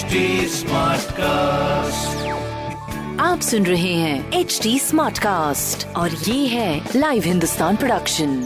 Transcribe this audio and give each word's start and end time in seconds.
HD 0.00 0.20
Smartcast. 0.48 2.12
आप 3.20 3.40
सुन 3.40 3.66
रहे 3.66 3.92
हैं 3.94 4.32
एच 4.32 4.58
डी 4.62 4.78
स्मार्ट 4.78 5.18
कास्ट 5.18 5.86
और 5.96 6.10
ये 6.10 6.46
है 6.46 6.88
Live 6.96 7.22
Hindustan 7.22 7.76
production 7.76 8.36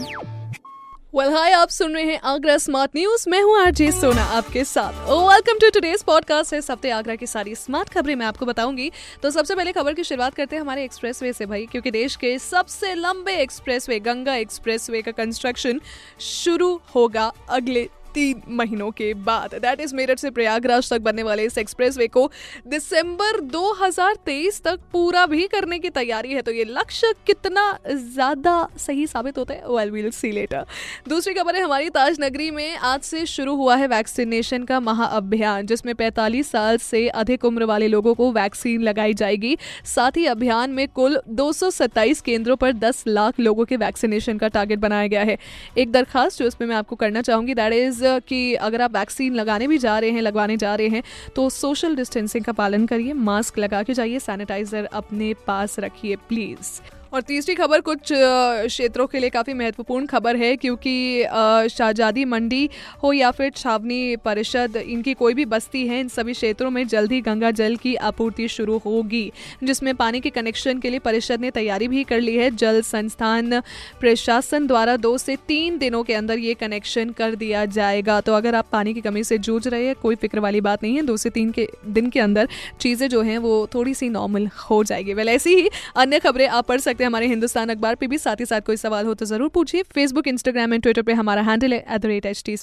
well 1.15 1.31
hi 1.33 1.51
आप 1.51 1.69
सुन 1.69 1.93
रहे 1.93 2.03
हैं 2.03 2.19
आगरा 2.23 2.57
स्मार्ट 2.57 2.91
न्यूज़ 2.95 3.29
मैं 3.29 3.41
हूँ 3.41 3.57
आरजे 3.59 3.91
सोना 3.91 4.23
आपके 4.37 4.63
साथ। 4.63 4.93
वेलकम 5.09 5.59
टू 5.61 5.69
टुडेस 5.69 6.03
पॉडकास्ट 6.03 6.53
है 6.53 6.59
हफ़्ते 6.59 6.89
आगरा 6.89 7.15
की 7.15 7.27
सारी 7.27 7.55
स्मार्ट 7.55 7.89
खबरें 7.89 8.15
मैं 8.15 8.25
आपको 8.25 8.45
बताऊँगी। 8.45 8.91
तो 9.23 9.31
सबसे 9.31 9.55
पहले 9.55 9.71
खबर 9.71 9.93
की 9.93 10.03
शुरुआत 10.03 10.33
करते 10.33 10.55
हैं 10.55 10.61
हमारे 10.61 10.83
एक्सप्रेसवे 10.83 11.33
से 11.33 11.45
भाई 11.45 11.65
क्योंकि 11.65 11.91
देश 11.91 12.15
के 12.15 12.37
सबसे 12.39 12.95
लंबे 12.95 13.41
एक्सप्रेसवे 13.41 13.99
गंगा 13.99 14.35
एक्सप्रेसवे 14.35 15.01
का 15.01 15.11
कंस्ट्रक्शन 15.11 15.81
शुरू 16.19 16.79
होगा 16.95 17.31
अगले 17.49 17.89
तीन 18.15 18.41
महीनों 18.51 18.89
के 18.93 19.13
बाद। 19.23 19.55
दैट 19.57 19.81
इज़ 19.81 19.95
मेरठ 19.95 20.19
से 20.19 20.29
प्रयागराज 20.31 20.89
तक 20.89 21.01
बनने 21.01 21.23
वाले 21.23 21.43
इस 21.45 21.57
एक्सप्रेस 21.57 21.97
वे 21.97 22.07
को 22.09 22.29
दिसंबर 22.67 23.39
2023 23.51 24.61
तक 24.63 24.79
पूरा 24.93 25.25
भी 25.27 25.47
करने 25.47 25.79
की 25.79 25.89
तैयारी 25.91 26.33
है। 26.33 26.41
तो 26.41 26.51
ये 26.51 26.63
लक्ष्य 26.65 27.13
कितना 27.27 27.63
ज़्यादा 27.87 28.55
सही 28.77 29.07
साबित 29.07 29.37
होता 29.37 29.53
है? 29.53 29.63
वेल 29.67 29.91
विल 29.91 30.09
सी 30.11 30.31
लेटर 30.31 30.65
दूसरी 31.07 31.33
खबर 31.33 31.55
है, 31.55 31.61
हमारी 31.61 31.89
ताज 31.91 32.17
नगरी 32.21 32.49
में 32.51 32.75
आज 32.77 33.01
से 33.03 33.25
शुरू 33.27 33.55
हुआ 33.55 33.75
है 33.75 33.87
वैक्सीनेशन 33.87 34.63
का 34.63 34.79
महाअभियान, 34.81 35.65
जिसमें 35.65 35.93
45 35.95 36.51
साल 36.51 36.77
से 36.79 37.07
अधिक 37.09 37.45
उम्र 37.45 37.65
वाले 37.65 37.87
लोगों 37.87 38.13
को 38.15 38.31
वैक्सीन 38.31 38.81
लगाई 38.83 39.13
जाएगी। 39.15 39.57
साथ 39.85 40.17
ही 40.17 40.25
अभियान 40.27 40.71
में 40.71 40.87
कुल 40.89 41.19
दो 41.29 41.51
सौ 41.53 41.69
सत्ताईस 41.71 42.21
केंद्रों 42.21 42.55
पर 42.55 42.71
10 42.73 43.03
लाख 43.07 43.39
लोगों 43.39 43.65
के 43.65 43.77
वैक्सीनेशन 43.77 44.37
का 44.37 44.47
टारगेट 44.49 44.79
बनाया 44.79 45.07
गया 45.07 45.23
है। 45.23 45.37
एक 45.77 45.91
दरखास्त 45.91 46.39
जो 46.39 46.47
इसमें 46.47 46.67
मैं 46.67 46.75
आपको 46.75 46.95
करना 46.95 47.21
चाहूँगी 47.21 47.53
दैट 47.53 47.73
इज़ 47.73 48.04
कि 48.27 48.53
अगर 48.55 48.81
आप 48.81 48.95
वैक्सीन 48.97 49.35
लगाने 49.35 49.67
भी 49.67 49.77
जा 49.77 49.99
रहे 49.99 50.09
हैं, 50.09 50.21
लगवाने 50.21 50.57
जा 50.57 50.75
रहे 50.75 50.87
हैं 50.87 51.03
तो 51.35 51.49
सोशल 51.49 51.95
डिस्टेंसिंग 51.95 52.43
का 52.43 52.51
पालन 52.51 52.85
करिए 52.85 53.13
मास्क 53.13 53.59
लगा 53.59 53.83
के 53.83 53.93
जाइए 53.93 54.19
सैनिटाइजर 54.19 54.85
अपने 54.85 55.33
पास 55.47 55.79
रखिए 55.79 56.15
प्लीज़ 56.15 56.81
और 57.13 57.21
तीसरी 57.21 57.55
खबर 57.55 57.81
कुछ 57.81 57.99
क्षेत्रों 58.11 59.05
के 59.07 59.19
लिए 59.19 59.29
काफ़ी 59.29 59.53
महत्वपूर्ण 59.53 60.05
खबर 60.05 60.35
है, 60.35 60.55
क्योंकि 60.55 61.23
शाहजादी 61.71 62.25
मंडी 62.25 62.69
हो 63.03 63.11
या 63.13 63.31
फिर 63.31 63.49
छावनी 63.51 64.15
परिषद, 64.15 64.75
इनकी 64.77 65.13
कोई 65.13 65.33
भी 65.33 65.45
बस्ती 65.45 65.85
है, 65.87 65.99
इन 65.99 66.07
सभी 66.07 66.33
क्षेत्रों 66.33 66.69
में 66.69 66.87
जल्द 66.87 67.11
ही 67.11 67.21
गंगा 67.21 67.51
जल 67.53 67.75
की 67.75 67.95
आपूर्ति 67.97 68.47
शुरू 68.47 68.77
होगी, 68.85 69.31
जिसमें 69.63 69.93
पानी 69.95 70.19
के 70.19 70.29
कनेक्शन 70.31 70.79
के 70.79 70.89
लिए 70.89 70.99
परिषद 70.99 71.41
ने 71.41 71.51
तैयारी 71.51 71.87
भी 71.87 72.03
कर 72.03 72.19
ली 72.19 72.35
है। 72.35 72.49
जल 72.53 72.81
संस्थान 72.83 73.59
प्रशासन 73.99 74.67
द्वारा 74.67 74.95
दो 74.97 75.17
से 75.17 75.35
तीन 75.47 75.77
दिनों 75.77 76.03
के 76.03 76.13
अंदर 76.13 76.39
ये 76.39 76.53
कनेक्शन 76.55 77.09
कर 77.09 77.35
दिया 77.35 77.65
जाएगा। 77.67 78.19
तो 78.21 78.33
अगर 78.33 78.55
आप 78.55 78.67
पानी 78.71 78.93
की 78.93 79.01
कमी 79.01 79.23
से 79.23 79.37
जूझ 79.39 79.67
रहे 79.67 79.85
हैं, 79.85 79.95
कोई 79.95 80.15
फ़िक्र 80.15 80.39
वाली 80.39 80.61
बात 80.61 80.83
नहीं 80.83 80.95
है, 80.95 81.01
दो 81.03 81.17
से 81.17 81.29
तीन 81.29 81.51
के, 81.51 81.67
दिन 81.87 82.09
के 82.09 82.19
अंदर 82.19 82.47
चीज़ें 82.81 83.07
जो 83.09 83.21
हैं 83.21 83.37
वो 83.37 83.67
थोड़ी 83.73 83.93
सी 83.93 84.09
नॉर्मल 84.09 84.47
हो 84.61 84.83
जाएगी। 84.83 85.13
वेल 85.13 85.29
ऐसी 85.29 85.55
ही 85.55 85.69
अन्य 85.97 86.19
खबरें 86.19 86.47
आप 86.47 86.67
पढ़ 86.67 86.79
सकते 86.79 86.94
हैं 87.03 87.07
हमारे 87.07 87.27
हिंदुस्तान 87.27 87.69
अखबार 87.69 87.95
पे 87.95 88.07
भी। 88.07 88.17
साथ 88.17 88.39
ही 88.39 88.45
साथ 88.45 88.61
कोई 88.61 88.77
सवाल 88.77 89.05
हो 89.05 89.13
तो 89.13 89.25
ज़रूर 89.25 89.49
पूछिए। 89.49 89.83
फेसबुक 89.93 90.27
इंस्टाग्राम 90.27 90.73
एंड 90.73 90.81
ट्विटर 90.83 91.01
पे 91.01 91.13
हमारा 91.13 91.41
हैंडल 91.41 91.73
है 91.73 91.79
at 91.79 92.01
the 92.01 92.05
rate 92.05 92.25
H 92.25 92.43
T 92.45 92.55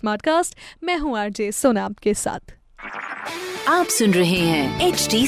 मैं 0.85 0.97
हूँ 0.99 1.19
आर 1.19 1.31
जे 1.31 1.53
सोना 1.53 1.85
आपके 1.85 2.15
साथ। 2.15 2.55
आप 3.69 3.87
सुन 3.87 4.15
रहे 4.15 4.39
हैं 4.39 4.89
एच 4.89 5.09
टी 5.11 5.27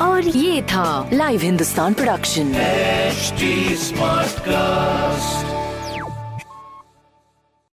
और 0.00 0.26
ये 0.26 0.62
था 0.62 1.10
Live 1.12 1.40
Hindustan 1.40 1.94
production 1.94 2.52
smart 3.76 4.28
Smartcast. 4.28 4.87